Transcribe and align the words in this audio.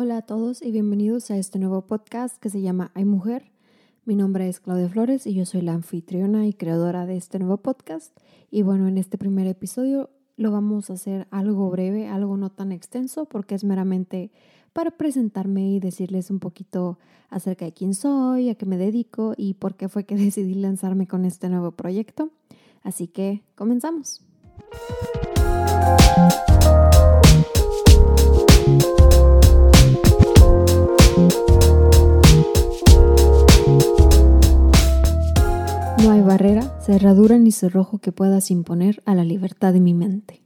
Hola 0.00 0.18
a 0.18 0.22
todos 0.22 0.62
y 0.62 0.70
bienvenidos 0.70 1.28
a 1.32 1.38
este 1.38 1.58
nuevo 1.58 1.82
podcast 1.82 2.36
que 2.36 2.50
se 2.50 2.60
llama 2.60 2.92
Hay 2.94 3.04
Mujer. 3.04 3.50
Mi 4.04 4.14
nombre 4.14 4.48
es 4.48 4.60
Claudia 4.60 4.88
Flores 4.88 5.26
y 5.26 5.34
yo 5.34 5.44
soy 5.44 5.60
la 5.60 5.72
anfitriona 5.72 6.46
y 6.46 6.52
creadora 6.52 7.04
de 7.04 7.16
este 7.16 7.40
nuevo 7.40 7.56
podcast. 7.56 8.16
Y 8.48 8.62
bueno, 8.62 8.86
en 8.86 8.96
este 8.96 9.18
primer 9.18 9.48
episodio 9.48 10.10
lo 10.36 10.52
vamos 10.52 10.88
a 10.88 10.92
hacer 10.92 11.26
algo 11.32 11.68
breve, 11.68 12.06
algo 12.06 12.36
no 12.36 12.48
tan 12.48 12.70
extenso, 12.70 13.24
porque 13.24 13.56
es 13.56 13.64
meramente 13.64 14.30
para 14.72 14.92
presentarme 14.92 15.68
y 15.68 15.80
decirles 15.80 16.30
un 16.30 16.38
poquito 16.38 17.00
acerca 17.28 17.64
de 17.64 17.72
quién 17.72 17.92
soy, 17.92 18.50
a 18.50 18.54
qué 18.54 18.66
me 18.66 18.76
dedico 18.76 19.34
y 19.36 19.54
por 19.54 19.74
qué 19.74 19.88
fue 19.88 20.04
que 20.04 20.14
decidí 20.16 20.54
lanzarme 20.54 21.08
con 21.08 21.24
este 21.24 21.48
nuevo 21.48 21.72
proyecto. 21.72 22.30
Así 22.84 23.08
que 23.08 23.42
comenzamos. 23.56 24.22
Ni 37.00 37.52
cerrojo 37.52 37.98
que 37.98 38.12
puedas 38.12 38.50
imponer 38.50 39.02
a 39.04 39.14
la 39.14 39.24
libertad 39.24 39.72
de 39.72 39.80
mi 39.80 39.94
mente. 39.94 40.42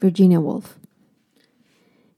Virginia 0.00 0.40
Woolf. 0.40 0.76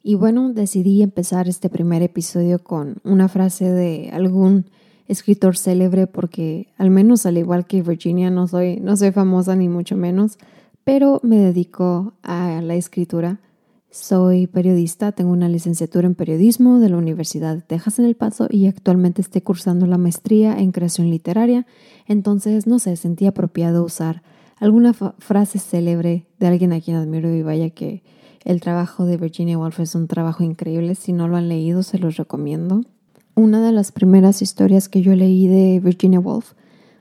Y 0.03 0.15
bueno, 0.15 0.53
decidí 0.53 1.03
empezar 1.03 1.48
este 1.48 1.69
primer 1.69 2.03
episodio 2.03 2.59
con 2.62 2.98
una 3.05 3.29
frase 3.29 3.70
de 3.70 4.11
algún 4.12 4.67
escritor 5.09 5.57
célebre 5.57 6.07
porque 6.07 6.69
al 6.79 6.91
menos 6.91 7.27
al 7.27 7.39
igual 7.39 7.67
que 7.67 7.83
Virginia 7.83 8.31
no 8.31 8.48
soy, 8.48 8.81
no 8.81 8.97
soy 8.97 9.12
famosa 9.12 9.57
ni 9.57 9.69
mucho 9.69 9.97
menos, 9.97 10.39
pero 10.84 11.20
me 11.23 11.39
dedico 11.39 12.15
a 12.23 12.61
la 12.62 12.77
escritura 12.77 13.41
soy 13.91 14.47
periodista, 14.47 15.13
tengo 15.13 15.31
una 15.31 15.49
licenciatura 15.49 16.07
en 16.07 16.15
periodismo 16.15 16.81
de 16.81 16.91
la 16.91 16.97
Universidad 16.99 17.55
de 17.55 17.63
Texas 17.63 17.99
en 17.99 18.05
El 18.05 18.15
Paso 18.15 18.47
y 18.51 18.67
actualmente 18.67 19.23
estoy 19.23 19.41
cursando 19.41 19.87
la 19.87 19.98
maestría 19.98 20.59
en 20.59 20.73
creación 20.73 21.11
literaria. 21.11 21.67
Entonces, 22.06 22.67
no 22.67 22.78
sé, 22.78 22.97
sentí 22.97 23.27
apropiado 23.27 23.84
usar 23.84 24.23
alguna 24.59 24.93
frase 24.93 25.59
célebre 25.59 26.27
de 26.39 26.47
alguien 26.47 26.73
a 26.73 26.81
quien 26.81 26.97
admiro 26.97 27.34
y 27.34 27.43
vaya 27.43 27.70
que 27.70 28.03
el 28.45 28.61
trabajo 28.61 29.06
de 29.06 29.17
Virginia 29.17 29.59
Woolf 29.59 29.81
es 29.81 29.95
un 29.95 30.06
trabajo 30.06 30.45
increíble. 30.45 30.95
Si 30.95 31.12
no 31.12 31.27
lo 31.27 31.37
han 31.37 31.48
leído, 31.48 31.83
se 31.83 31.98
los 31.98 32.17
recomiendo. 32.17 32.83
Una 33.34 33.61
de 33.61 33.73
las 33.73 33.93
primeras 33.93 34.41
historias 34.41 34.89
que 34.89 35.03
yo 35.03 35.15
leí 35.15 35.47
de 35.47 35.81
Virginia 35.81 36.21
Woolf 36.21 36.53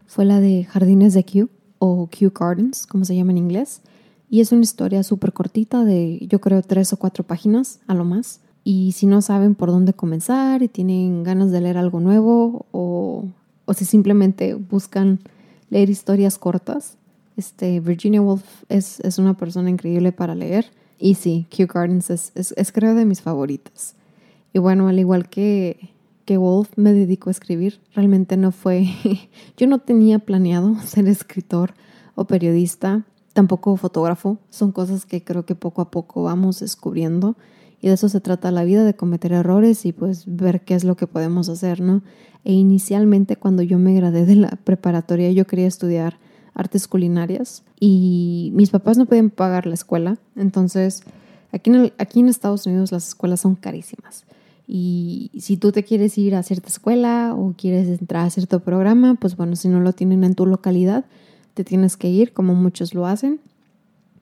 fue 0.06 0.26
la 0.26 0.40
de 0.40 0.64
Jardines 0.64 1.14
de 1.14 1.24
Kew 1.24 1.50
o 1.80 2.08
Kew 2.10 2.32
Gardens, 2.38 2.88
como 2.88 3.06
se 3.06 3.16
llama 3.16 3.32
en 3.32 3.38
inglés. 3.38 3.82
Y 4.30 4.42
es 4.42 4.52
una 4.52 4.62
historia 4.62 5.04
súper 5.04 5.34
cortita 5.34 5.84
de 5.84 6.26
yo 6.30 6.42
creo 6.42 6.62
tres 6.62 6.94
o 6.94 6.98
cuatro 6.98 7.24
páginas 7.24 7.80
a 7.88 7.94
lo 7.94 8.06
más. 8.06 8.42
Y 8.64 8.94
si 8.94 9.06
no 9.06 9.22
saben 9.22 9.56
por 9.56 9.70
dónde 9.70 9.94
comenzar 9.94 10.64
y 10.64 10.68
tienen 10.68 11.24
ganas 11.24 11.52
de 11.52 11.62
leer 11.62 11.78
algo 11.78 12.00
nuevo 12.00 12.66
o, 12.72 13.26
o 13.66 13.74
si 13.74 13.86
simplemente 13.86 14.56
buscan 14.56 15.20
leer 15.70 15.90
historias 15.90 16.38
cortas, 16.38 16.98
este, 17.38 17.80
Virginia 17.80 18.22
Woolf 18.22 18.64
es, 18.70 19.00
es 19.02 19.18
una 19.18 19.36
persona 19.36 19.70
increíble 19.70 20.12
para 20.12 20.36
leer. 20.36 20.72
Y 20.98 21.16
sí, 21.16 21.48
Kew 21.50 21.68
Gardens 21.68 22.10
es, 22.10 22.32
es, 22.36 22.72
creo 22.72 22.96
de 22.96 23.06
mis 23.06 23.22
favoritas. 23.22 23.96
Y 24.54 24.60
bueno, 24.60 24.88
al 24.88 24.98
igual 24.98 25.30
que, 25.30 25.90
que 26.24 26.38
Woolf 26.38 26.70
me 26.78 26.94
dedico 26.94 27.30
a 27.30 27.32
escribir, 27.32 27.80
realmente 27.94 28.38
no 28.38 28.52
fue, 28.52 28.88
yo 29.58 29.68
no 29.68 29.80
tenía 29.80 30.20
planeado 30.20 30.76
ser 30.86 31.08
escritor 31.08 31.74
o 32.16 32.26
periodista 32.26 33.06
tampoco 33.36 33.76
fotógrafo. 33.76 34.38
Son 34.50 34.72
cosas 34.72 35.06
que 35.06 35.22
creo 35.22 35.46
que 35.46 35.56
poco 35.56 35.82
a 35.82 35.92
poco 35.92 36.24
vamos 36.24 36.62
descubriendo 36.62 37.36
y 37.82 37.90
de 37.90 37.96
eso 37.96 38.08
se 38.08 38.22
trata 38.22 38.50
la 38.50 38.64
vida, 38.64 38.86
de 38.86 38.96
cometer 38.96 39.34
errores 39.34 39.86
y 39.86 39.92
pues 39.92 40.24
ver 40.26 40.62
qué 40.62 40.74
es 40.74 40.86
lo 40.86 40.96
que 40.96 41.06
podemos 41.06 41.50
hacer, 41.50 41.82
¿no? 41.82 42.02
E 42.46 42.54
inicialmente 42.54 43.36
cuando 43.36 43.62
yo 43.62 43.78
me 43.78 43.94
gradué 43.94 44.26
de 44.26 44.38
la 44.38 44.58
preparatoria 44.64 45.32
yo 45.32 45.46
quería 45.46 45.68
estudiar 45.68 46.18
artes 46.54 46.88
culinarias 46.88 47.64
y 47.78 48.52
mis 48.56 48.70
papás 48.70 48.98
no 48.98 49.06
podían 49.06 49.30
pagar 49.30 49.68
la 49.68 49.74
escuela, 49.74 50.18
entonces 50.38 51.04
aquí 51.52 51.70
en, 51.72 51.92
aquí 51.98 52.22
en 52.22 52.30
Estados 52.30 52.66
Unidos 52.66 52.94
las 52.94 53.10
escuelas 53.10 53.42
son 53.42 53.56
carísimas. 53.56 54.24
Y 54.66 55.30
si 55.38 55.58
tú 55.58 55.74
te 55.74 55.84
quieres 55.84 56.18
ir 56.18 56.36
a 56.36 56.42
cierta 56.42 56.70
escuela 56.70 57.36
o 57.36 57.54
quieres 57.58 58.00
entrar 58.00 58.26
a 58.26 58.30
cierto 58.30 58.62
programa, 58.62 59.16
pues 59.16 59.36
bueno, 59.36 59.58
si 59.58 59.68
no 59.68 59.82
lo 59.82 59.92
tienen 59.92 60.24
en 60.24 60.36
tu 60.36 60.46
localidad, 60.46 61.06
te 61.56 61.64
tienes 61.64 61.98
que 61.98 62.10
ir, 62.10 62.34
como 62.34 62.54
muchos 62.54 62.94
lo 62.94 63.08
hacen, 63.08 63.40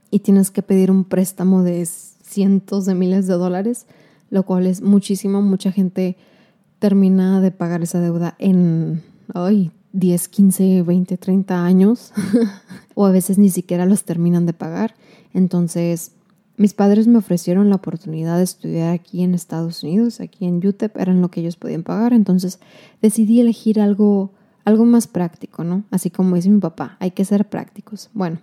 y 0.10 0.20
tienes 0.20 0.52
que 0.52 0.62
pedir 0.62 0.92
un 0.92 1.04
préstamo 1.04 1.64
de 1.64 1.86
cientos 1.86 2.86
de 2.86 2.96
miles 2.96 3.28
de 3.28 3.34
dólares, 3.34 3.88
lo 4.30 4.44
cual 4.44 4.68
es 4.68 4.82
muchísimo. 4.82 5.42
Mucha 5.42 5.72
gente 5.72 6.16
termina 6.80 7.42
de 7.42 7.52
pagar 7.52 7.82
esa 7.82 8.00
deuda 8.00 8.36
en 8.38 9.02
hoy 9.34 9.72
10, 9.94 10.28
15, 10.28 10.84
20, 10.84 11.18
30 11.18 11.66
años, 11.66 12.14
o 12.96 13.06
a 13.06 13.12
veces 13.12 13.40
ni 13.40 13.50
siquiera 13.50 13.86
los 13.86 14.04
terminan 14.04 14.46
de 14.46 14.54
pagar. 14.54 14.94
Entonces, 15.34 16.12
mis 16.58 16.76
padres 16.76 17.08
me 17.08 17.18
ofrecieron 17.18 17.70
la 17.70 17.78
oportunidad 17.78 18.38
de 18.38 18.44
estudiar 18.44 18.94
aquí 18.94 19.24
en 19.24 19.34
Estados 19.34 19.82
Unidos, 19.82 20.20
aquí 20.20 20.46
en 20.46 20.66
UTEP, 20.66 20.96
eran 20.98 21.22
lo 21.22 21.30
que 21.30 21.42
ellos 21.42 21.56
podían 21.56 21.82
pagar. 21.82 22.14
Entonces, 22.14 22.60
decidí 23.02 23.40
elegir 23.42 23.82
algo 23.82 24.32
algo 24.66 24.86
más 24.86 25.08
práctico, 25.08 25.64
¿no? 25.64 25.84
Así 25.92 26.10
como 26.10 26.36
dice 26.36 26.50
mi 26.50 26.60
papá, 26.60 26.98
hay 27.00 27.12
que 27.12 27.26
ser 27.26 27.48
prácticos. 27.50 28.10
Bueno, 28.14 28.40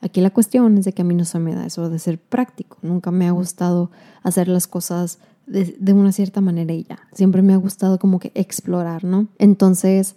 aquí 0.00 0.20
la 0.20 0.30
cuestión 0.30 0.78
es 0.78 0.84
de 0.84 0.92
que 0.92 1.02
a 1.02 1.04
mí 1.04 1.14
no 1.14 1.24
se 1.24 1.38
me 1.38 1.54
da 1.54 1.66
eso 1.66 1.88
de 1.88 1.98
ser 1.98 2.18
práctico. 2.18 2.78
Nunca 2.82 3.10
me 3.10 3.26
ha 3.26 3.32
gustado 3.32 3.90
hacer 4.22 4.48
las 4.48 4.66
cosas 4.66 5.18
de, 5.46 5.76
de 5.78 5.92
una 5.92 6.12
cierta 6.12 6.40
manera 6.40 6.72
y 6.72 6.84
ya. 6.84 7.00
Siempre 7.12 7.42
me 7.42 7.52
ha 7.52 7.56
gustado 7.56 7.98
como 7.98 8.18
que 8.18 8.32
explorar, 8.34 9.04
¿no? 9.04 9.28
Entonces, 9.38 10.14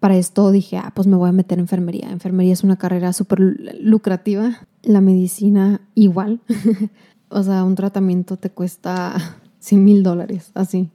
para 0.00 0.16
esto 0.16 0.50
dije, 0.50 0.76
ah, 0.76 0.92
pues 0.94 1.06
me 1.06 1.16
voy 1.16 1.28
a 1.28 1.32
meter 1.32 1.58
en 1.58 1.64
enfermería. 1.64 2.10
Enfermería 2.10 2.52
es 2.52 2.62
una 2.62 2.76
carrera 2.76 3.12
súper 3.12 3.40
lucrativa. 3.80 4.58
La 4.82 5.00
medicina 5.00 5.80
igual. 5.94 6.40
o 7.28 7.42
sea, 7.42 7.64
un 7.64 7.74
tratamiento 7.74 8.36
te 8.36 8.50
cuesta 8.50 9.16
100 9.58 9.84
mil 9.84 10.02
dólares, 10.02 10.50
así. 10.54 10.90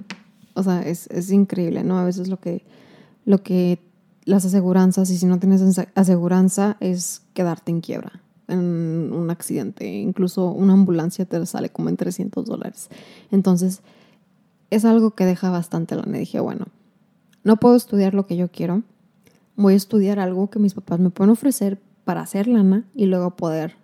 O 0.53 0.63
sea, 0.63 0.81
es, 0.81 1.07
es 1.07 1.31
increíble, 1.31 1.83
¿no? 1.83 1.97
A 1.97 2.05
veces 2.05 2.27
lo 2.27 2.39
que 2.39 2.63
lo 3.25 3.43
que 3.43 3.79
las 4.25 4.45
aseguranzas, 4.45 5.09
y 5.09 5.17
si 5.17 5.25
no 5.25 5.39
tienes 5.39 5.61
aseguranza, 5.95 6.77
es 6.79 7.21
quedarte 7.33 7.71
en 7.71 7.81
quiebra 7.81 8.23
en 8.47 9.11
un 9.13 9.29
accidente. 9.29 9.87
Incluso 9.87 10.49
una 10.49 10.73
ambulancia 10.73 11.25
te 11.25 11.45
sale 11.45 11.69
como 11.69 11.89
en 11.89 11.97
300 11.97 12.45
dólares. 12.45 12.89
Entonces, 13.31 13.81
es 14.69 14.85
algo 14.85 15.11
que 15.11 15.25
deja 15.25 15.49
bastante 15.49 15.95
lana. 15.95 16.17
Dije, 16.17 16.39
bueno, 16.39 16.65
no 17.43 17.57
puedo 17.57 17.75
estudiar 17.75 18.13
lo 18.13 18.25
que 18.25 18.37
yo 18.37 18.49
quiero. 18.49 18.83
Voy 19.55 19.73
a 19.73 19.77
estudiar 19.77 20.19
algo 20.19 20.49
que 20.49 20.59
mis 20.59 20.73
papás 20.73 20.99
me 20.99 21.09
pueden 21.09 21.31
ofrecer 21.31 21.79
para 22.05 22.21
hacer 22.21 22.47
lana 22.47 22.85
y 22.95 23.05
luego 23.05 23.31
poder 23.31 23.75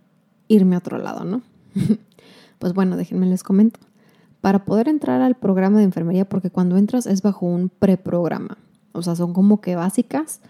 irme 0.48 0.76
a 0.76 0.80
otro 0.80 0.98
lado, 0.98 1.26
¿no? 1.26 1.42
pues 2.60 2.74
bueno, 2.74 2.98
déjenme 2.98 3.28
les 3.28 3.44
comento. 3.44 3.80
Para 4.42 4.66
poder 4.66 4.88
entrar 4.88 5.22
al 5.22 5.36
programa 5.36 5.80
de 5.80 5.84
enfermería, 5.84 6.28
porque 6.28 6.50
cuando 6.50 6.78
entras 6.78 7.06
es 7.06 7.22
bajo 7.22 7.46
un 7.46 7.70
preprograma. 7.70 8.58
O 8.92 9.02
sea, 9.02 9.16
son 9.16 9.34
como 9.34 9.62
que 9.62 9.76
básicas. 9.76 10.42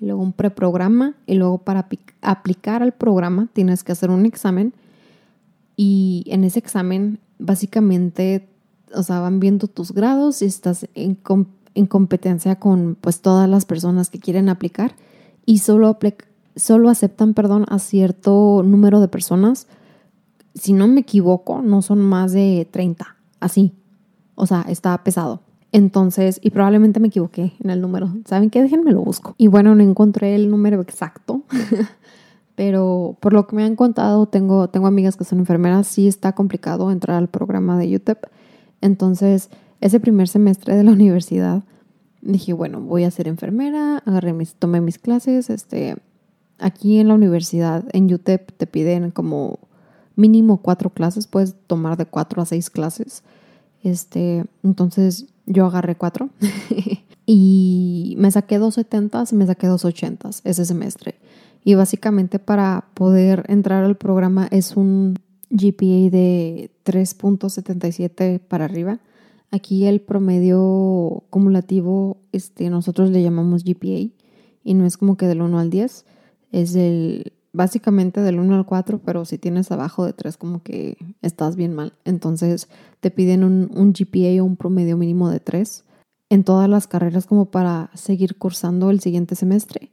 Luego 0.00 0.22
un 0.22 0.32
preprograma. 0.32 1.14
Y 1.26 1.34
luego 1.34 1.58
para 1.58 1.88
aplicar 2.22 2.82
al 2.82 2.92
programa 2.92 3.48
tienes 3.52 3.84
que 3.84 3.92
hacer 3.92 4.10
un 4.10 4.26
examen. 4.26 4.74
Y 5.76 6.24
en 6.26 6.44
ese 6.44 6.58
examen, 6.58 7.20
básicamente, 7.38 8.48
o 8.94 9.02
sea, 9.02 9.20
van 9.20 9.40
viendo 9.40 9.68
tus 9.68 9.92
grados 9.92 10.42
y 10.42 10.46
estás 10.46 10.88
en, 10.94 11.18
en 11.74 11.86
competencia 11.86 12.56
con 12.56 12.96
pues 13.00 13.20
todas 13.20 13.48
las 13.48 13.64
personas 13.64 14.10
que 14.10 14.18
quieren 14.18 14.48
aplicar. 14.48 14.96
Y 15.46 15.58
solo, 15.58 15.96
solo 16.56 16.90
aceptan, 16.90 17.34
perdón, 17.34 17.64
a 17.68 17.78
cierto 17.78 18.62
número 18.64 19.00
de 19.00 19.08
personas. 19.08 19.66
Si 20.54 20.72
no 20.72 20.88
me 20.88 21.00
equivoco, 21.00 21.62
no 21.62 21.82
son 21.82 22.00
más 22.00 22.32
de 22.32 22.68
30. 22.70 23.16
Así. 23.40 23.72
O 24.34 24.46
sea, 24.46 24.62
está 24.68 25.02
pesado. 25.04 25.42
Entonces, 25.72 26.40
y 26.42 26.50
probablemente 26.50 26.98
me 26.98 27.08
equivoqué 27.08 27.52
en 27.62 27.70
el 27.70 27.80
número. 27.80 28.14
¿Saben 28.24 28.50
qué? 28.50 28.62
Déjenme 28.62 28.92
lo 28.92 29.02
busco. 29.02 29.34
Y 29.36 29.48
bueno, 29.48 29.74
no 29.74 29.82
encontré 29.82 30.34
el 30.34 30.50
número 30.50 30.80
exacto. 30.80 31.42
Pero 32.54 33.16
por 33.20 33.32
lo 33.32 33.46
que 33.46 33.54
me 33.54 33.64
han 33.64 33.76
contado, 33.76 34.26
tengo, 34.26 34.68
tengo 34.68 34.86
amigas 34.86 35.16
que 35.16 35.24
son 35.24 35.38
enfermeras, 35.38 35.86
sí 35.86 36.08
está 36.08 36.32
complicado 36.32 36.90
entrar 36.90 37.16
al 37.16 37.28
programa 37.28 37.78
de 37.78 37.94
UTEP. 37.94 38.24
Entonces, 38.80 39.50
ese 39.80 40.00
primer 40.00 40.28
semestre 40.28 40.74
de 40.74 40.84
la 40.84 40.90
universidad, 40.92 41.62
dije, 42.22 42.52
bueno, 42.54 42.80
voy 42.80 43.04
a 43.04 43.10
ser 43.10 43.28
enfermera, 43.28 43.98
agarré 43.98 44.32
mis, 44.32 44.54
tomé 44.54 44.80
mis 44.80 44.98
clases. 44.98 45.50
Este, 45.50 45.96
aquí 46.58 46.98
en 46.98 47.08
la 47.08 47.14
universidad, 47.14 47.84
en 47.92 48.12
UTEP, 48.12 48.52
te 48.56 48.66
piden 48.66 49.10
como 49.10 49.60
mínimo 50.16 50.62
cuatro 50.62 50.90
clases, 50.90 51.28
puedes 51.28 51.54
tomar 51.66 51.96
de 51.96 52.06
cuatro 52.06 52.42
a 52.42 52.46
seis 52.46 52.70
clases. 52.70 53.22
Este, 53.84 54.44
entonces 54.64 55.26
yo 55.48 55.66
agarré 55.66 55.96
cuatro 55.96 56.30
y 57.26 58.14
me 58.18 58.30
saqué 58.30 58.58
dos 58.58 58.74
setentas 58.74 59.32
y 59.32 59.36
me 59.36 59.46
saqué 59.46 59.66
dos 59.66 59.84
ochentas 59.84 60.40
ese 60.44 60.64
semestre. 60.64 61.16
Y 61.64 61.74
básicamente 61.74 62.38
para 62.38 62.86
poder 62.94 63.44
entrar 63.48 63.84
al 63.84 63.96
programa 63.96 64.48
es 64.50 64.76
un 64.76 65.18
GPA 65.50 66.10
de 66.10 66.70
3.77 66.84 68.38
para 68.38 68.66
arriba. 68.66 69.00
Aquí 69.50 69.86
el 69.86 70.00
promedio 70.00 71.24
cumulativo, 71.30 72.18
este, 72.32 72.70
nosotros 72.70 73.10
le 73.10 73.22
llamamos 73.22 73.64
GPA 73.64 74.10
y 74.62 74.74
no 74.74 74.84
es 74.84 74.96
como 74.96 75.16
que 75.16 75.26
del 75.26 75.40
1 75.40 75.58
al 75.58 75.70
10, 75.70 76.04
es 76.52 76.72
del 76.74 77.32
básicamente 77.52 78.20
del 78.20 78.38
1 78.38 78.54
al 78.54 78.66
4, 78.66 79.00
pero 79.04 79.24
si 79.24 79.38
tienes 79.38 79.70
abajo 79.70 80.04
de 80.04 80.12
3 80.12 80.36
como 80.36 80.62
que 80.62 80.96
estás 81.22 81.56
bien 81.56 81.74
mal. 81.74 81.92
Entonces 82.04 82.68
te 83.00 83.10
piden 83.10 83.44
un, 83.44 83.92
GPA 83.92 84.42
o 84.42 84.44
un 84.44 84.56
promedio 84.56 84.96
mínimo 84.96 85.30
de 85.30 85.40
3 85.40 85.84
en 86.30 86.44
todas 86.44 86.68
las 86.68 86.86
carreras 86.86 87.26
como 87.26 87.46
para 87.46 87.90
seguir 87.94 88.36
cursando 88.36 88.90
el 88.90 89.00
siguiente 89.00 89.34
semestre. 89.34 89.90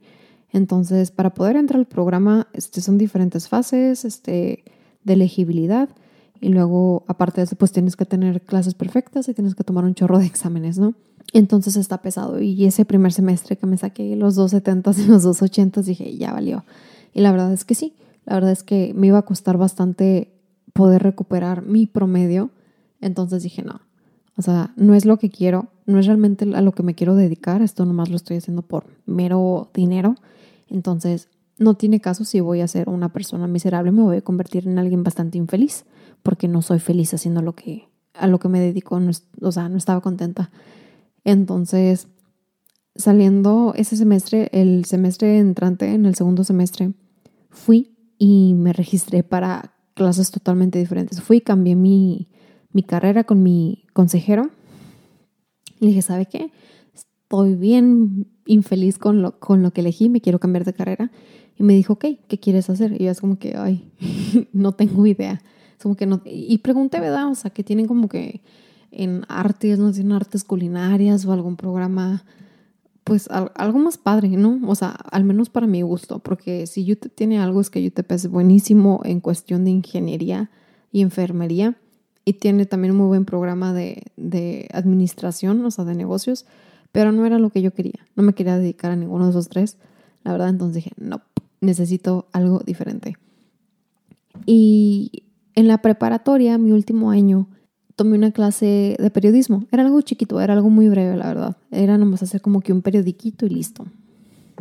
Entonces, 0.52 1.10
para 1.10 1.34
poder 1.34 1.56
entrar 1.56 1.80
al 1.80 1.86
programa, 1.86 2.46
este, 2.52 2.80
son 2.80 2.98
diferentes 2.98 3.48
fases 3.48 4.04
este, 4.04 4.64
de 5.02 5.12
elegibilidad 5.12 5.88
y 6.40 6.48
luego, 6.50 7.04
aparte 7.08 7.40
de 7.40 7.44
eso, 7.44 7.56
pues 7.56 7.72
tienes 7.72 7.96
que 7.96 8.04
tener 8.04 8.42
clases 8.42 8.74
perfectas 8.74 9.28
y 9.28 9.34
tienes 9.34 9.54
que 9.54 9.64
tomar 9.64 9.84
un 9.84 9.94
chorro 9.94 10.18
de 10.18 10.26
exámenes, 10.26 10.78
¿no? 10.78 10.94
Entonces 11.32 11.76
está 11.76 12.02
pesado. 12.02 12.40
Y 12.40 12.66
ese 12.66 12.84
primer 12.84 13.12
semestre 13.12 13.56
que 13.56 13.66
me 13.66 13.76
saqué 13.76 14.16
los 14.16 14.34
270 14.36 14.92
y 15.02 15.06
los 15.06 15.22
280 15.22 15.82
dije, 15.82 16.16
ya 16.16 16.32
valió. 16.32 16.64
Y 17.16 17.22
la 17.22 17.32
verdad 17.32 17.50
es 17.50 17.64
que 17.64 17.74
sí. 17.74 17.94
La 18.26 18.34
verdad 18.34 18.50
es 18.50 18.62
que 18.62 18.92
me 18.94 19.06
iba 19.06 19.16
a 19.16 19.22
costar 19.22 19.56
bastante 19.56 20.34
poder 20.74 21.02
recuperar 21.02 21.62
mi 21.62 21.86
promedio. 21.86 22.50
Entonces 23.00 23.42
dije, 23.42 23.62
no. 23.62 23.80
O 24.36 24.42
sea, 24.42 24.74
no 24.76 24.94
es 24.94 25.06
lo 25.06 25.18
que 25.18 25.30
quiero, 25.30 25.70
no 25.86 25.98
es 25.98 26.04
realmente 26.04 26.44
a 26.54 26.60
lo 26.60 26.72
que 26.72 26.82
me 26.82 26.94
quiero 26.94 27.16
dedicar. 27.16 27.62
Esto 27.62 27.86
nomás 27.86 28.10
lo 28.10 28.16
estoy 28.16 28.36
haciendo 28.36 28.60
por 28.60 28.84
mero 29.06 29.70
dinero. 29.72 30.16
Entonces, 30.68 31.30
no 31.56 31.72
tiene 31.72 32.02
caso 32.02 32.26
si 32.26 32.40
voy 32.40 32.60
a 32.60 32.68
ser 32.68 32.90
una 32.90 33.10
persona 33.14 33.46
miserable, 33.46 33.92
me 33.92 34.02
voy 34.02 34.18
a 34.18 34.22
convertir 34.22 34.68
en 34.68 34.78
alguien 34.78 35.02
bastante 35.02 35.38
infeliz 35.38 35.86
porque 36.22 36.48
no 36.48 36.60
soy 36.60 36.80
feliz 36.80 37.14
haciendo 37.14 37.40
lo 37.40 37.54
que, 37.54 37.88
a 38.12 38.26
lo 38.26 38.38
que 38.38 38.48
me 38.48 38.60
dedico, 38.60 39.00
o 39.40 39.52
sea, 39.52 39.70
no 39.70 39.78
estaba 39.78 40.02
contenta. 40.02 40.50
Entonces, 41.24 42.08
saliendo 42.94 43.72
ese 43.74 43.96
semestre, 43.96 44.50
el 44.52 44.84
semestre 44.84 45.38
entrante, 45.38 45.94
en 45.94 46.04
el 46.04 46.14
segundo 46.14 46.44
semestre, 46.44 46.92
fui 47.56 47.96
y 48.18 48.54
me 48.54 48.72
registré 48.72 49.22
para 49.22 49.74
clases 49.94 50.30
totalmente 50.30 50.78
diferentes. 50.78 51.20
Fui 51.20 51.38
y 51.38 51.40
cambié 51.40 51.74
mi, 51.74 52.28
mi 52.72 52.82
carrera 52.82 53.24
con 53.24 53.42
mi 53.42 53.84
consejero. 53.92 54.50
Y 55.80 55.88
dije, 55.88 56.02
¿sabe 56.02 56.26
qué? 56.26 56.52
Estoy 56.94 57.54
bien 57.54 58.28
infeliz 58.46 58.98
con 58.98 59.22
lo, 59.22 59.38
con 59.40 59.62
lo 59.62 59.72
que 59.72 59.80
elegí, 59.80 60.08
me 60.08 60.20
quiero 60.20 60.38
cambiar 60.38 60.64
de 60.64 60.72
carrera. 60.72 61.10
Y 61.58 61.62
me 61.62 61.74
dijo, 61.74 61.94
ok, 61.94 62.04
¿qué 62.28 62.38
quieres 62.38 62.70
hacer? 62.70 63.00
Y 63.00 63.04
yo 63.04 63.10
es 63.10 63.20
como 63.20 63.38
que, 63.38 63.56
ay, 63.56 63.90
no 64.52 64.72
tengo 64.72 65.06
idea 65.06 65.40
como 65.82 65.96
que 65.96 66.06
no. 66.06 66.20
Y 66.24 66.58
pregunté, 66.58 67.00
¿verdad? 67.00 67.30
O 67.30 67.34
sea, 67.34 67.50
que 67.50 67.62
tienen 67.62 67.86
como 67.86 68.08
que 68.08 68.42
en 68.90 69.24
artes, 69.28 69.78
no 69.78 69.92
tienen 69.92 70.12
artes 70.12 70.44
culinarias 70.44 71.24
o 71.26 71.32
algún 71.32 71.56
programa, 71.56 72.24
pues 73.06 73.28
algo 73.30 73.78
más 73.78 73.98
padre, 73.98 74.30
¿no? 74.30 74.58
O 74.66 74.74
sea, 74.74 74.88
al 74.88 75.22
menos 75.22 75.48
para 75.48 75.68
mi 75.68 75.80
gusto, 75.82 76.18
porque 76.18 76.66
si 76.66 76.90
UTEP 76.90 77.14
tiene 77.14 77.38
algo 77.38 77.60
es 77.60 77.70
que 77.70 77.86
UTEP 77.86 78.10
es 78.10 78.28
buenísimo 78.28 79.00
en 79.04 79.20
cuestión 79.20 79.64
de 79.64 79.70
ingeniería 79.70 80.50
y 80.90 81.02
enfermería 81.02 81.76
y 82.24 82.32
tiene 82.32 82.66
también 82.66 82.90
un 82.90 82.98
muy 82.98 83.06
buen 83.06 83.24
programa 83.24 83.72
de, 83.72 84.02
de 84.16 84.66
administración, 84.72 85.64
o 85.64 85.70
sea, 85.70 85.84
de 85.84 85.94
negocios, 85.94 86.46
pero 86.90 87.12
no 87.12 87.24
era 87.24 87.38
lo 87.38 87.50
que 87.50 87.62
yo 87.62 87.72
quería. 87.72 88.04
No 88.16 88.24
me 88.24 88.32
quería 88.32 88.58
dedicar 88.58 88.90
a 88.90 88.96
ninguno 88.96 89.26
de 89.26 89.30
esos 89.30 89.48
tres, 89.48 89.76
la 90.24 90.32
verdad, 90.32 90.48
entonces 90.48 90.74
dije, 90.74 90.90
no, 90.96 91.22
necesito 91.60 92.26
algo 92.32 92.58
diferente. 92.66 93.16
Y 94.46 95.22
en 95.54 95.68
la 95.68 95.78
preparatoria, 95.78 96.58
mi 96.58 96.72
último 96.72 97.12
año, 97.12 97.46
tomé 97.96 98.16
una 98.16 98.30
clase 98.30 98.96
de 98.98 99.10
periodismo. 99.10 99.64
Era 99.72 99.82
algo 99.82 100.00
chiquito, 100.02 100.40
era 100.40 100.52
algo 100.52 100.70
muy 100.70 100.88
breve, 100.88 101.16
la 101.16 101.26
verdad. 101.26 101.56
Era 101.70 101.98
nomás 101.98 102.22
hacer 102.22 102.42
como 102.42 102.60
que 102.60 102.72
un 102.72 102.82
periodiquito 102.82 103.46
y 103.46 103.48
listo. 103.48 103.86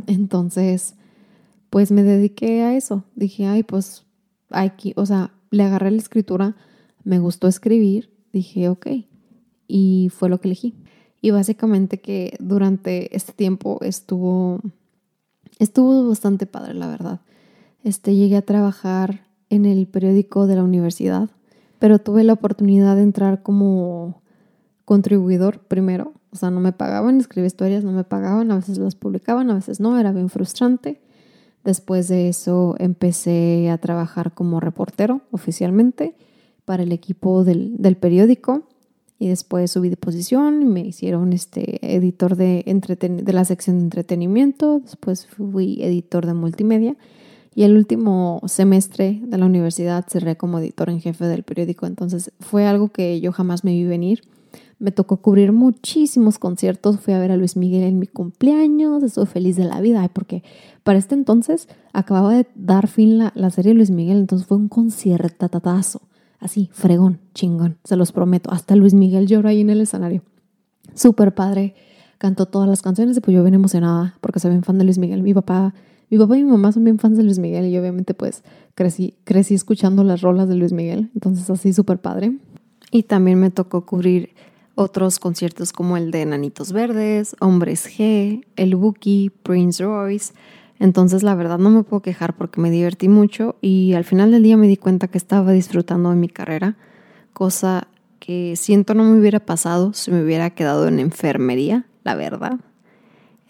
Entonces, 0.08 0.96
pues 1.70 1.92
me 1.92 2.04
dediqué 2.04 2.64
a 2.64 2.76
eso. 2.76 3.04
Dije, 3.16 3.46
ay, 3.46 3.64
pues, 3.64 4.06
aquí, 4.50 4.94
o 4.96 5.06
sea, 5.06 5.32
le 5.52 5.64
agarré 5.64 5.92
la 5.92 5.98
escritura, 5.98 6.56
me 7.04 7.20
gustó 7.20 7.48
escribir, 7.48 8.10
dije, 8.32 8.70
ok. 8.70 8.88
Y 9.68 10.10
fue 10.14 10.30
lo 10.30 10.40
que 10.40 10.48
elegí. 10.48 10.74
Y 11.22 11.32
básicamente 11.32 12.00
que 12.00 12.38
durante 12.40 13.16
este 13.16 13.34
tiempo 13.34 13.80
estuvo, 13.82 14.62
estuvo 15.60 16.08
bastante 16.08 16.46
padre, 16.46 16.74
la 16.74 16.88
verdad. 16.88 17.20
Este, 17.84 18.16
llegué 18.16 18.38
a 18.38 18.42
trabajar 18.42 19.26
en 19.50 19.66
el 19.66 19.88
periódico 19.88 20.48
de 20.48 20.56
la 20.56 20.64
universidad, 20.64 21.30
pero 21.86 22.00
tuve 22.00 22.24
la 22.24 22.34
oportunidad 22.34 22.96
de 22.96 23.04
entrar 23.04 23.44
como 23.44 24.24
contribuidor 24.86 25.60
primero. 25.60 26.14
O 26.32 26.36
sea, 26.36 26.50
no 26.50 26.60
me 26.60 26.72
pagaban, 26.72 27.20
escribí 27.20 27.46
historias, 27.46 27.84
no 27.84 27.92
me 27.92 28.04
pagaban, 28.04 28.50
a 28.50 28.56
veces 28.56 28.80
las 28.80 28.96
publicaban, 28.96 29.52
a 29.52 29.54
veces 29.54 29.80
no, 29.80 30.00
era 30.00 30.12
bien 30.12 30.30
frustrante. 30.30 31.00
Después 31.64 32.08
de 32.08 32.28
eso 32.28 32.76
empecé 32.80 33.70
a 33.70 33.78
trabajar 33.78 34.34
como 34.34 34.60
reportero 34.60 35.22
oficialmente 35.30 36.16
para 36.66 36.82
el 36.82 36.92
equipo 36.92 37.44
del, 37.44 37.78
del 37.78 37.98
periódico 37.98 38.64
y 39.20 39.28
después 39.28 39.70
subí 39.70 39.90
de 39.90 39.98
posición 39.98 40.64
y 40.64 40.66
me 40.66 40.82
hicieron 40.82 41.34
este 41.34 41.96
editor 41.96 42.36
de, 42.36 42.64
de 42.66 43.34
la 43.34 43.46
sección 43.46 43.78
de 43.78 43.84
entretenimiento, 43.84 44.80
después 44.80 45.28
fui 45.28 45.84
editor 45.84 46.26
de 46.26 46.34
multimedia 46.34 46.96
y 47.56 47.64
el 47.64 47.78
último 47.78 48.42
semestre 48.46 49.22
de 49.24 49.38
la 49.38 49.46
universidad 49.46 50.06
cerré 50.10 50.36
como 50.36 50.60
editor 50.60 50.90
en 50.90 51.00
jefe 51.00 51.26
del 51.26 51.44
periódico, 51.44 51.88
entonces 51.88 52.32
fue 52.42 52.68
algo 52.68 52.90
que 52.90 53.22
yo 53.22 53.32
jamás 53.32 53.64
me 53.64 53.72
vi 53.72 53.86
venir. 53.86 54.22
Me 54.78 54.92
tocó 54.92 55.18
cubrir 55.18 55.54
muchísimos 55.54 56.38
conciertos, 56.38 57.00
fui 57.00 57.14
a 57.14 57.20
ver 57.20 57.32
a 57.32 57.38
Luis 57.38 57.56
Miguel 57.56 57.84
en 57.84 57.98
mi 57.98 58.08
cumpleaños, 58.08 59.04
estoy 59.04 59.26
feliz 59.26 59.56
de 59.56 59.64
la 59.64 59.80
vida, 59.80 60.06
porque 60.10 60.44
para 60.84 61.00
este 61.00 61.16
entonces 61.16 61.70
acababa 61.94 62.34
de 62.34 62.46
dar 62.56 62.88
fin 62.88 63.18
la, 63.18 63.32
la 63.36 63.50
serie 63.52 63.72
de 63.72 63.76
Luis 63.76 63.90
Miguel, 63.90 64.18
entonces 64.18 64.46
fue 64.46 64.58
un 64.58 64.68
conciertatazo, 64.68 66.02
así, 66.40 66.70
fregón, 66.74 67.22
chingón, 67.34 67.78
se 67.86 67.96
los 67.96 68.12
prometo. 68.12 68.52
Hasta 68.52 68.76
Luis 68.76 68.94
Miguel 68.94 69.28
lloró 69.28 69.48
ahí 69.48 69.62
en 69.62 69.70
el 69.70 69.80
escenario. 69.80 70.24
Súper 70.94 71.34
padre, 71.34 71.74
cantó 72.18 72.48
todas 72.48 72.68
las 72.68 72.82
canciones 72.82 73.16
y 73.16 73.22
pues 73.22 73.34
yo 73.34 73.44
bien 73.44 73.54
emocionada 73.54 74.18
porque 74.20 74.42
soy 74.42 74.52
bien 74.52 74.64
fan 74.64 74.78
de 74.78 74.84
Luis 74.84 74.98
Miguel. 74.98 75.24
Mi 75.24 75.34
papá 75.34 75.74
mi 76.10 76.18
papá 76.18 76.38
y 76.38 76.44
mi 76.44 76.52
mamá 76.52 76.72
son 76.72 76.84
bien 76.84 77.00
fans 77.00 77.18
de 77.18 77.24
Luis 77.24 77.40
Miguel 77.40 77.66
y 77.66 77.78
obviamente 77.78 78.14
pues 78.14 78.44
crecí, 78.76 79.16
crecí 79.24 79.56
escuchando 79.56 80.04
las 80.04 80.22
rolas 80.22 80.48
de 80.48 80.56
Luis 80.56 80.72
Miguel, 80.72 81.10
entonces 81.14 81.50
así 81.50 81.74
súper 81.74 82.00
padre. 82.00 82.38
Y 82.92 83.04
también 83.04 83.40
me 83.40 83.50
tocó 83.50 83.86
cubrir 83.86 84.30
otros 84.76 85.20
conciertos 85.20 85.74
como 85.74 85.98
el 85.98 86.12
de 86.12 86.26
Nanitos 86.26 86.72
Verdes, 86.72 87.36
Hombres 87.40 87.90
G, 87.90 88.46
El 88.56 88.76
Buki, 88.76 89.32
Prince 89.44 89.84
Royce. 89.84 90.34
Entonces 90.80 91.24
la 91.24 91.36
verdad 91.36 91.58
no 91.58 91.70
me 91.70 91.84
puedo 91.84 92.02
quejar 92.02 92.36
porque 92.36 92.62
me 92.62 92.70
divertí 92.70 93.08
mucho 93.08 93.56
y 93.62 93.94
al 93.94 94.04
final 94.04 94.32
del 94.32 94.44
día 94.44 94.58
me 94.58 94.68
di 94.68 94.78
cuenta 94.78 95.08
que 95.08 95.18
estaba 95.18 95.54
disfrutando 95.54 96.10
de 96.10 96.18
mi 96.18 96.28
carrera, 96.28 96.78
cosa 97.34 97.88
que 98.20 98.56
siento 98.56 98.94
no 98.94 99.04
me 99.04 99.20
hubiera 99.20 99.40
pasado 99.40 99.94
si 99.94 100.12
me 100.12 100.24
hubiera 100.24 100.50
quedado 100.50 100.88
en 100.88 101.00
enfermería, 101.00 101.86
la 102.04 102.16
verdad. 102.16 102.60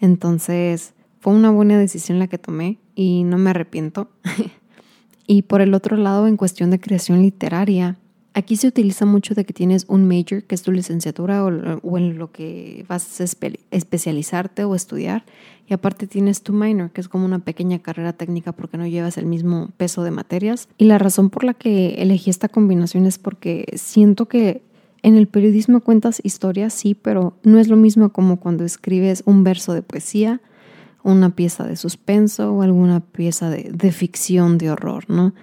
Entonces, 0.00 0.94
fue 1.26 1.34
una 1.34 1.50
buena 1.50 1.76
decisión 1.76 2.20
la 2.20 2.28
que 2.28 2.38
tomé 2.38 2.78
y 2.94 3.24
no 3.24 3.36
me 3.36 3.50
arrepiento. 3.50 4.08
y 5.26 5.42
por 5.42 5.60
el 5.60 5.74
otro 5.74 5.96
lado, 5.96 6.28
en 6.28 6.36
cuestión 6.36 6.70
de 6.70 6.78
creación 6.78 7.20
literaria, 7.20 7.96
aquí 8.32 8.54
se 8.54 8.68
utiliza 8.68 9.06
mucho 9.06 9.34
de 9.34 9.44
que 9.44 9.52
tienes 9.52 9.86
un 9.88 10.06
major, 10.06 10.44
que 10.44 10.54
es 10.54 10.62
tu 10.62 10.70
licenciatura 10.70 11.44
o, 11.44 11.98
en 11.98 12.16
lo 12.16 12.30
que 12.30 12.84
vas 12.88 13.20
a 13.20 13.24
especializarte 13.72 14.62
o 14.62 14.76
estudiar, 14.76 15.24
y 15.68 15.74
aparte 15.74 16.06
tienes 16.06 16.42
tu 16.42 16.52
minor, 16.52 16.92
que 16.92 17.00
es 17.00 17.08
como 17.08 17.24
una 17.24 17.40
pequeña 17.40 17.80
carrera 17.80 18.12
técnica 18.12 18.52
porque 18.52 18.78
no 18.78 18.86
llevas 18.86 19.18
el 19.18 19.26
mismo 19.26 19.72
peso 19.76 20.04
de 20.04 20.12
materias. 20.12 20.68
Y 20.78 20.84
la 20.84 20.98
razón 20.98 21.30
por 21.30 21.42
la 21.42 21.54
que 21.54 21.96
elegí 22.02 22.30
esta 22.30 22.48
combinación 22.48 23.04
es 23.04 23.18
porque 23.18 23.66
siento 23.74 24.26
que 24.26 24.62
en 25.02 25.16
el 25.16 25.26
periodismo 25.26 25.80
cuentas 25.80 26.20
historias, 26.22 26.72
sí, 26.72 26.94
pero 26.94 27.34
no 27.42 27.58
es 27.58 27.66
lo 27.66 27.76
mismo 27.76 28.10
como 28.10 28.38
cuando 28.38 28.62
escribes 28.62 29.24
un 29.26 29.42
verso 29.42 29.74
de 29.74 29.82
poesía 29.82 30.40
una 31.12 31.30
pieza 31.30 31.64
de 31.64 31.76
suspenso 31.76 32.52
o 32.52 32.62
alguna 32.62 33.00
pieza 33.00 33.48
de, 33.48 33.92
ficción 33.92 34.58
de 34.58 34.70
horror, 34.70 35.08
¿no? 35.08 35.34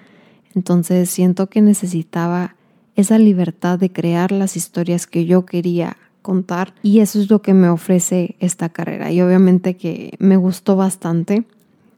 Entonces 0.56 1.10
siento 1.10 1.48
que 1.48 1.62
necesitaba 1.62 2.56
esa 2.96 3.18
libertad 3.18 3.80
de 3.80 3.92
crear 3.92 4.32
las 4.32 4.58
historias 4.58 5.08
que 5.08 5.26
yo 5.26 5.46
quería 5.46 5.98
contar 6.22 6.76
y 6.84 7.00
eso 7.00 7.20
es 7.20 7.30
lo 7.30 7.42
que 7.42 7.54
me 7.54 7.70
ofrece 7.70 8.36
esta 8.40 8.70
carrera 8.70 9.12
y 9.12 9.22
obviamente 9.22 9.76
que 9.76 10.16
me 10.20 10.38
gustó 10.38 10.76
bastante 10.76 11.46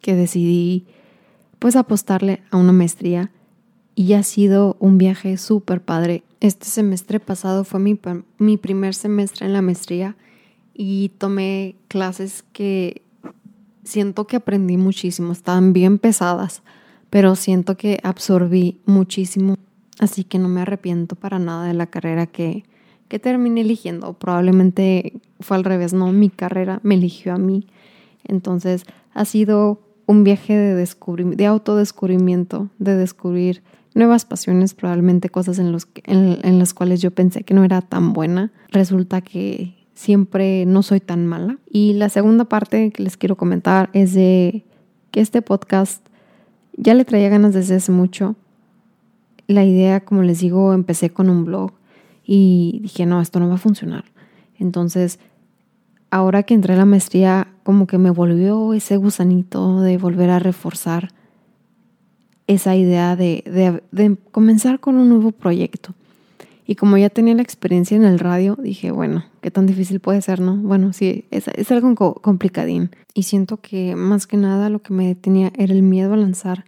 que 0.02 0.16
decidí 0.16 0.86
pues 1.60 1.76
apostarle 1.76 2.44
a 2.52 2.58
una 2.58 2.72
maestría 2.72 3.32
y 3.96 4.14
ha 4.14 4.24
sido 4.24 4.78
un 4.80 4.98
viaje 4.98 5.38
súper 5.38 5.82
padre. 5.82 6.24
Este 6.40 6.66
semestre 6.68 7.20
pasado 7.20 7.64
fue 7.64 7.80
mi, 7.80 8.00
mi 8.38 8.58
primer 8.58 8.94
semestre 8.94 9.48
en 9.48 9.54
la 9.54 9.62
maestría 9.62 10.16
y 10.74 11.10
tomé 11.18 11.76
clases 11.88 12.44
que 12.52 13.05
siento 13.86 14.28
que 14.28 14.36
aprendí 14.36 14.76
muchísimo, 14.76 15.32
estaban 15.32 15.72
bien 15.72 16.00
pesadas, 16.00 16.64
pero 17.10 17.36
siento 17.36 17.78
que 17.78 18.00
absorbí 18.04 18.82
muchísimo, 18.86 19.56
así 20.00 20.26
que 20.26 20.40
no 20.40 20.50
me 20.50 20.62
arrepiento 20.62 21.16
para 21.16 21.40
nada 21.40 21.68
de 21.68 21.74
la 21.74 21.86
carrera 21.86 22.26
que, 22.26 22.66
que 23.08 23.20
terminé 23.20 23.62
eligiendo. 23.62 24.14
Probablemente 24.14 25.14
fue 25.40 25.56
al 25.56 25.64
revés, 25.64 25.94
no, 25.94 26.12
mi 26.12 26.30
carrera 26.30 26.82
me 26.84 26.96
eligió 26.96 27.34
a 27.34 27.38
mí. 27.38 27.68
Entonces 28.26 28.84
ha 29.14 29.24
sido 29.24 29.80
un 30.08 30.24
viaje 30.24 30.58
de, 30.58 30.76
de 31.36 31.46
autodescubrimiento, 31.46 32.70
de 32.80 32.96
descubrir 32.98 33.64
nuevas 33.94 34.26
pasiones, 34.26 34.74
probablemente 34.74 35.30
cosas 35.30 35.58
en, 35.58 35.72
los, 35.72 35.88
en 36.06 36.60
las 36.60 36.74
cuales 36.74 37.02
yo 37.02 37.12
pensé 37.12 37.44
que 37.44 37.54
no 37.54 37.64
era 37.64 37.82
tan 37.82 38.14
buena. 38.14 38.52
Resulta 38.72 39.22
que 39.22 39.75
siempre 39.96 40.66
no 40.66 40.84
soy 40.84 41.00
tan 41.00 41.26
mala. 41.26 41.58
Y 41.68 41.94
la 41.94 42.10
segunda 42.10 42.46
parte 42.46 42.92
que 42.92 43.02
les 43.02 43.18
quiero 43.18 43.36
comentar 43.36 43.90
es 43.94 44.14
de 44.14 44.66
que 45.10 45.22
este 45.22 45.42
podcast 45.42 46.06
ya 46.78 46.94
le 46.94 47.06
traía 47.06 47.30
ganas 47.30 47.54
desde 47.54 47.76
hace 47.76 47.92
mucho. 47.92 48.36
La 49.48 49.64
idea, 49.64 50.02
como 50.02 50.22
les 50.22 50.40
digo, 50.40 50.74
empecé 50.74 51.10
con 51.10 51.30
un 51.30 51.46
blog 51.46 51.72
y 52.24 52.80
dije, 52.84 53.06
no, 53.06 53.22
esto 53.22 53.40
no 53.40 53.48
va 53.48 53.56
a 53.56 53.60
funcionar. 53.60 54.06
Entonces, 54.60 55.20
ahora 56.12 56.44
que 56.44 56.54
entré 56.54 56.74
a 56.74 56.78
la 56.78 56.86
maestría, 56.86 57.48
como 57.64 57.88
que 57.88 57.98
me 57.98 58.10
volvió 58.10 58.74
ese 58.74 58.98
gusanito 58.98 59.82
de 59.82 59.98
volver 59.98 60.30
a 60.30 60.40
reforzar 60.40 61.10
esa 62.48 62.76
idea 62.76 63.16
de, 63.16 63.82
de 63.92 64.18
comenzar 64.32 64.80
con 64.80 64.96
un 64.96 65.10
nuevo 65.10 65.32
proyecto. 65.32 65.94
Y 66.66 66.76
como 66.76 66.98
ya 66.98 67.10
tenía 67.10 67.36
la 67.36 67.42
experiencia 67.42 67.96
en 67.96 68.04
el 68.04 68.20
radio, 68.20 68.58
dije, 68.60 68.92
bueno, 68.92 69.24
qué 69.42 69.52
tan 69.52 69.66
difícil 69.66 70.00
puede 70.00 70.22
ser, 70.22 70.40
¿no? 70.40 70.56
Bueno, 70.56 70.94
sí, 70.94 71.26
es, 71.30 71.48
es 71.48 71.72
algo 71.72 72.16
complicadín. 72.16 72.90
Y 73.14 73.24
siento 73.24 73.58
que 73.58 73.96
más 73.96 74.26
que 74.26 74.38
nada 74.38 74.70
lo 74.70 74.82
que 74.82 74.94
me 74.94 75.08
detenía 75.08 75.52
era 75.56 75.74
el 75.74 75.84
miedo 75.84 76.14
a 76.14 76.18
lanzar 76.18 76.66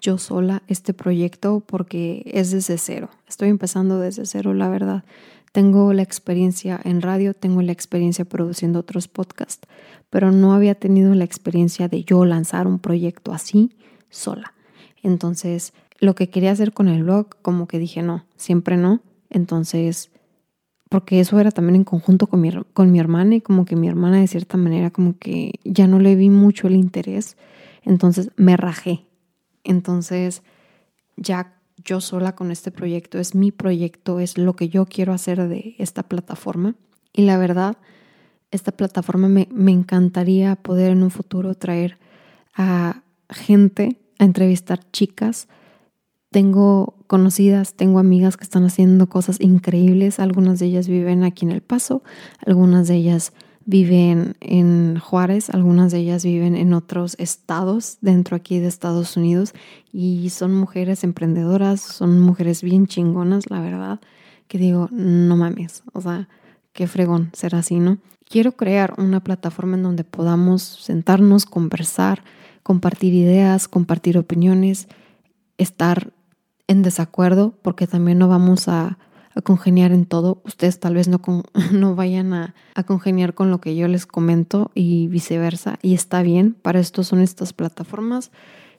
yo 0.00 0.18
sola 0.18 0.62
este 0.66 0.94
proyecto 0.94 1.60
porque 1.60 2.22
es 2.26 2.50
desde 2.50 2.78
cero. 2.78 3.10
Estoy 3.28 3.48
empezando 3.48 3.98
desde 3.98 4.26
cero, 4.26 4.54
la 4.54 4.68
verdad. 4.68 5.04
Tengo 5.52 5.92
la 5.92 6.02
experiencia 6.02 6.80
en 6.84 7.02
radio, 7.02 7.34
tengo 7.34 7.60
la 7.62 7.72
experiencia 7.72 8.24
produciendo 8.24 8.78
otros 8.78 9.08
podcasts, 9.08 9.66
pero 10.08 10.30
no 10.30 10.54
había 10.54 10.74
tenido 10.76 11.14
la 11.14 11.24
experiencia 11.24 11.88
de 11.88 12.04
yo 12.04 12.24
lanzar 12.24 12.66
un 12.66 12.78
proyecto 12.78 13.32
así 13.32 13.72
sola. 14.10 14.54
Entonces, 15.02 15.72
lo 15.98 16.14
que 16.14 16.30
quería 16.30 16.52
hacer 16.52 16.72
con 16.72 16.88
el 16.88 17.02
blog, 17.02 17.36
como 17.42 17.66
que 17.66 17.78
dije, 17.78 18.02
no, 18.02 18.24
siempre 18.36 18.76
no. 18.76 19.00
Entonces, 19.30 20.10
porque 20.90 21.20
eso 21.20 21.38
era 21.38 21.52
también 21.52 21.76
en 21.76 21.84
conjunto 21.84 22.26
con 22.26 22.40
mi, 22.40 22.50
con 22.74 22.90
mi 22.90 22.98
hermana 22.98 23.36
y 23.36 23.40
como 23.40 23.64
que 23.64 23.76
mi 23.76 23.88
hermana 23.88 24.20
de 24.20 24.26
cierta 24.26 24.56
manera 24.56 24.90
como 24.90 25.16
que 25.18 25.52
ya 25.64 25.86
no 25.86 26.00
le 26.00 26.16
vi 26.16 26.30
mucho 26.30 26.66
el 26.66 26.74
interés, 26.74 27.36
entonces 27.82 28.30
me 28.36 28.56
rajé. 28.56 29.06
Entonces, 29.62 30.42
ya 31.16 31.54
yo 31.84 32.00
sola 32.00 32.34
con 32.34 32.50
este 32.50 32.70
proyecto, 32.72 33.18
es 33.18 33.34
mi 33.34 33.52
proyecto, 33.52 34.18
es 34.20 34.36
lo 34.36 34.54
que 34.54 34.68
yo 34.68 34.84
quiero 34.84 35.12
hacer 35.12 35.48
de 35.48 35.76
esta 35.78 36.02
plataforma. 36.02 36.74
Y 37.12 37.22
la 37.22 37.38
verdad, 37.38 37.76
esta 38.50 38.72
plataforma 38.72 39.28
me, 39.28 39.48
me 39.52 39.70
encantaría 39.70 40.56
poder 40.56 40.90
en 40.90 41.04
un 41.04 41.10
futuro 41.10 41.54
traer 41.54 41.98
a 42.54 43.02
gente 43.28 43.96
a 44.18 44.24
entrevistar 44.24 44.80
chicas 44.90 45.48
tengo 46.30 46.94
conocidas, 47.06 47.74
tengo 47.74 47.98
amigas 47.98 48.36
que 48.36 48.44
están 48.44 48.64
haciendo 48.64 49.08
cosas 49.08 49.40
increíbles. 49.40 50.20
Algunas 50.20 50.60
de 50.60 50.66
ellas 50.66 50.88
viven 50.88 51.24
aquí 51.24 51.44
en 51.44 51.52
El 51.52 51.60
Paso, 51.60 52.02
algunas 52.46 52.88
de 52.88 52.94
ellas 52.96 53.32
viven 53.66 54.36
en 54.40 54.98
Juárez, 54.98 55.50
algunas 55.50 55.92
de 55.92 55.98
ellas 55.98 56.24
viven 56.24 56.56
en 56.56 56.72
otros 56.72 57.14
estados 57.18 57.98
dentro 58.00 58.36
aquí 58.36 58.58
de 58.58 58.68
Estados 58.68 59.16
Unidos 59.16 59.52
y 59.92 60.30
son 60.30 60.54
mujeres 60.54 61.04
emprendedoras, 61.04 61.80
son 61.80 62.20
mujeres 62.20 62.62
bien 62.62 62.86
chingonas, 62.86 63.50
la 63.50 63.60
verdad, 63.60 64.00
que 64.48 64.58
digo, 64.58 64.88
no 64.90 65.36
mames, 65.36 65.82
o 65.92 66.00
sea, 66.00 66.28
qué 66.72 66.86
fregón 66.86 67.30
ser 67.32 67.54
así, 67.54 67.78
¿no? 67.78 67.98
Quiero 68.28 68.52
crear 68.52 68.94
una 68.98 69.22
plataforma 69.22 69.76
en 69.76 69.82
donde 69.82 70.04
podamos 70.04 70.62
sentarnos, 70.62 71.44
conversar, 71.44 72.24
compartir 72.62 73.14
ideas, 73.14 73.68
compartir 73.68 74.16
opiniones, 74.16 74.88
estar 75.58 76.12
en 76.70 76.82
desacuerdo, 76.82 77.52
porque 77.62 77.88
también 77.88 78.18
no 78.18 78.28
vamos 78.28 78.68
a, 78.68 78.96
congeniar 79.44 79.90
en 79.92 80.04
todo. 80.04 80.42
Ustedes 80.44 80.80
tal 80.80 80.94
vez 80.94 81.08
no, 81.08 81.20
no 81.72 81.94
vayan 81.94 82.32
a, 82.32 82.54
congeniar 82.86 83.34
con 83.34 83.50
lo 83.50 83.60
que 83.60 83.74
yo 83.74 83.88
les 83.88 84.06
comento 84.06 84.70
y 84.74 85.08
viceversa. 85.08 85.78
Y 85.82 85.94
está 85.94 86.22
bien, 86.22 86.54
para 86.60 86.78
esto 86.78 87.02
son 87.02 87.20
estas 87.20 87.52
plataformas. 87.52 88.30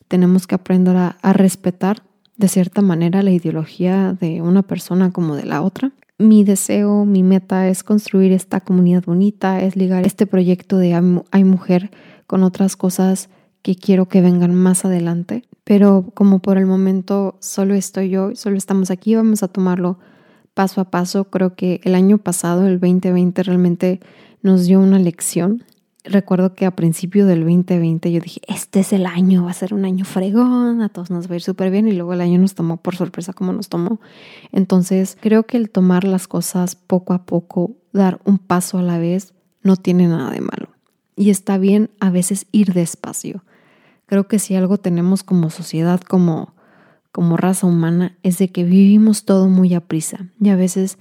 Tenemos 0.07 0.48
que 0.48 0.55
aprender 0.55 0.95
a, 0.95 1.17
a 1.21 1.33
respetar 1.33 2.03
de 2.38 2.48
cierta 2.48 2.81
manera 2.81 3.24
la 3.24 3.31
ideología 3.31 4.13
de 4.13 4.41
una 4.41 4.62
persona 4.62 5.12
como 5.12 5.36
de 5.36 5.45
la 5.45 5.62
otra. 5.62 5.91
Mi 6.17 6.43
deseo, 6.43 7.05
mi 7.05 7.24
meta 7.24 7.67
es 7.67 7.83
construir 7.83 8.31
esta 8.31 8.62
comunidad 8.62 9.03
bonita, 9.05 9.62
es 9.62 9.75
ligar 9.75 10.05
este 10.05 10.27
proyecto 10.27 10.77
de 10.77 10.93
Hay 11.31 11.43
Mujer 11.43 11.91
con 12.27 12.43
otras 12.43 12.77
cosas 12.77 13.29
que 13.62 13.75
quiero 13.75 14.08
que 14.08 14.22
vengan 14.22 14.56
más 14.56 14.86
adelante, 14.86 15.44
pero 15.63 16.12
como 16.13 16.39
por 16.39 16.58
el 16.58 16.65
momento 16.65 17.38
solo 17.39 17.75
estoy 17.75 18.10
yo, 18.10 18.36
solo 18.36 18.58
estamos 18.58 18.91
aquí, 18.91 19.15
vamos 19.15 19.44
a 19.44 19.48
tomarlo 19.48 20.00
paso 20.53 20.82
a 20.82 20.86
paso. 20.86 21.25
Creo 21.25 21.56
que 21.56 21.82
el 21.84 21.96
año 21.96 22.18
pasado, 22.18 22.68
el 22.68 22.80
2020, 22.80 23.44
realmente 23.44 24.00
nos 24.41 24.65
dio 24.65 24.80
una 24.80 25.00
lección. 25.00 25.63
Recuerdo 26.03 26.56
que 26.56 26.65
a 26.65 26.75
principio 26.75 27.27
del 27.27 27.41
2020 27.41 28.12
yo 28.12 28.20
dije, 28.22 28.41
este 28.48 28.80
es 28.80 28.91
el 28.91 29.06
año, 29.06 29.44
va 29.44 29.51
a 29.51 29.53
ser 29.53 29.74
un 29.74 29.86
año 29.86 30.03
fregón, 30.03 30.82
a 30.82 30.89
todos 30.89 31.12
nos 31.12 31.30
va 31.30 31.34
a 31.34 31.36
ir 31.36 31.44
súper 31.44 31.70
bien 31.70 31.88
y 31.88 31.91
luego 31.91 32.13
el 32.13 32.22
año 32.22 32.39
nos 32.39 32.56
tomó 32.56 32.77
por 32.77 32.96
sorpresa 32.96 33.34
como 33.34 33.53
nos 33.53 33.70
tomó. 33.70 34.01
Entonces 34.51 35.15
creo 35.22 35.44
que 35.44 35.58
el 35.58 35.70
tomar 35.70 36.03
las 36.03 36.27
cosas 36.27 36.75
poco 36.75 37.13
a 37.13 37.25
poco, 37.25 37.75
dar 37.94 38.20
un 38.25 38.39
paso 38.39 38.80
a 38.80 38.82
la 38.82 38.98
vez, 38.98 39.36
no 39.62 39.75
tiene 39.75 40.08
nada 40.08 40.32
de 40.32 40.41
malo. 40.41 40.70
Y 41.15 41.30
está 41.30 41.60
bien 41.60 41.91
a 42.00 42.10
veces 42.10 42.48
ir 42.51 42.74
despacio. 42.74 43.44
Creo 44.12 44.27
que 44.27 44.39
si 44.39 44.56
algo 44.56 44.77
tenemos 44.77 45.24
como 45.24 45.50
sociedad, 45.50 46.01
como, 46.01 46.53
como 47.13 47.38
raza 47.38 47.65
humana, 47.65 48.18
es 48.24 48.39
de 48.39 48.50
que 48.50 48.65
vivimos 48.65 49.24
todo 49.24 49.48
muy 49.48 49.74
a 49.74 49.80
prisa 49.80 50.27
y 50.38 50.50
a 50.50 50.58
veces 50.58 50.98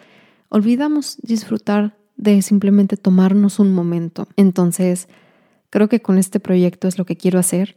olvidamos 0.48 1.16
disfrutar 1.20 1.96
de 2.16 2.40
simplemente 2.40 2.96
tomarnos 2.96 3.58
un 3.58 3.74
momento. 3.74 4.28
Entonces, 4.36 5.08
creo 5.70 5.88
que 5.88 6.00
con 6.00 6.18
este 6.18 6.38
proyecto 6.38 6.86
es 6.86 6.98
lo 6.98 7.04
que 7.04 7.16
quiero 7.16 7.40
hacer. 7.40 7.76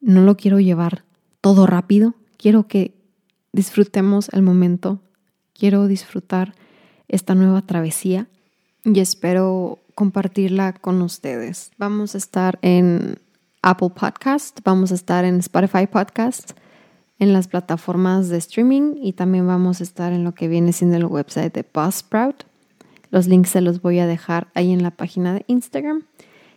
No 0.00 0.22
lo 0.22 0.36
quiero 0.36 0.58
llevar 0.58 1.04
todo 1.40 1.68
rápido. 1.68 2.16
Quiero 2.36 2.66
que 2.66 2.96
disfrutemos 3.52 4.28
el 4.30 4.42
momento. 4.42 5.00
Quiero 5.52 5.86
disfrutar 5.86 6.56
esta 7.06 7.36
nueva 7.36 7.62
travesía 7.62 8.26
y 8.84 8.98
espero 8.98 9.78
compartirla 9.94 10.72
con 10.72 11.00
ustedes. 11.00 11.70
Vamos 11.78 12.16
a 12.16 12.18
estar 12.18 12.58
en 12.60 13.20
Apple 13.66 13.88
Podcast, 13.98 14.60
vamos 14.62 14.92
a 14.92 14.94
estar 14.94 15.24
en 15.24 15.38
Spotify 15.38 15.86
Podcast, 15.86 16.50
en 17.18 17.32
las 17.32 17.48
plataformas 17.48 18.28
de 18.28 18.36
streaming 18.36 18.96
y 19.00 19.14
también 19.14 19.46
vamos 19.46 19.80
a 19.80 19.84
estar 19.84 20.12
en 20.12 20.22
lo 20.22 20.34
que 20.34 20.48
viene 20.48 20.74
siendo 20.74 20.98
el 20.98 21.06
website 21.06 21.54
de 21.54 21.64
Buzzsprout. 21.72 22.44
Los 23.10 23.26
links 23.26 23.48
se 23.48 23.62
los 23.62 23.80
voy 23.80 24.00
a 24.00 24.06
dejar 24.06 24.48
ahí 24.52 24.70
en 24.70 24.82
la 24.82 24.90
página 24.90 25.32
de 25.32 25.46
Instagram. 25.46 26.02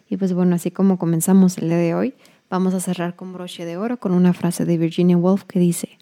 Y 0.10 0.18
pues 0.18 0.34
bueno, 0.34 0.56
así 0.56 0.70
como 0.70 1.00
comenzamos 1.00 1.58
el 1.60 1.70
día 1.70 1.78
de 1.78 1.96
hoy, 1.96 2.14
vamos 2.50 2.74
a 2.74 2.82
cerrar 2.82 3.16
con 3.16 3.32
broche 3.32 3.64
de 3.64 3.78
oro 3.78 4.02
con 4.02 4.12
una 4.12 4.34
frase 4.34 4.66
de 4.66 4.78
Virginia 4.78 5.16
Woolf 5.16 5.46
que 5.46 5.60
dice, 5.60 5.98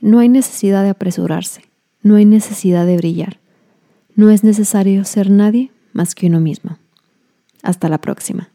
no 0.00 0.20
hay 0.20 0.28
necesidad 0.28 0.84
de 0.84 0.90
apresurarse, 0.90 1.62
no 2.00 2.14
hay 2.14 2.26
necesidad 2.26 2.86
de 2.86 2.96
brillar, 2.96 3.40
no 4.14 4.30
es 4.30 4.44
necesario 4.44 5.04
ser 5.04 5.30
nadie 5.30 5.72
más 5.92 6.14
que 6.14 6.28
uno 6.28 6.38
mismo. 6.38 6.78
Hasta 7.64 7.88
la 7.88 7.98
próxima. 7.98 8.50